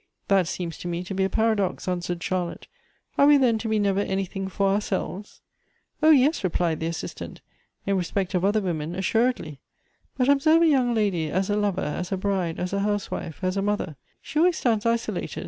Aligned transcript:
"That 0.29 0.47
seems 0.47 0.79
to 0.79 0.87
me 0.87 1.03
to 1.03 1.13
be 1.13 1.23
a 1.25 1.29
paradox," 1.29 1.87
answered 1.87 2.21
Char 2.21 2.47
lotte. 2.47 2.65
"Are 3.19 3.27
we 3.27 3.37
then 3.37 3.59
to 3.59 3.67
be 3.69 3.77
never 3.77 3.99
anything 3.99 4.47
for 4.47 4.67
our 4.69 4.81
selves?"" 4.81 5.41
O, 6.01 6.09
yes!" 6.09 6.43
replied 6.43 6.79
the 6.79 6.87
assistant." 6.87 7.41
In 7.85 7.97
respect 7.97 8.33
of 8.33 8.43
other 8.43 8.61
women 8.61 8.95
assuredly. 8.95 9.59
But 10.17 10.27
observe 10.27 10.63
a 10.63 10.67
young 10.67 10.95
lady 10.95 11.29
as 11.29 11.51
a 11.51 11.55
lover, 11.55 11.81
as 11.81 12.11
a 12.11 12.17
bride, 12.17 12.59
as 12.59 12.73
a 12.73 12.79
housewife, 12.79 13.43
as 13.43 13.57
a 13.57 13.61
mother. 13.61 13.95
She 14.23 14.39
always 14.39 14.57
stands 14.57 14.87
isolated. 14.87 15.39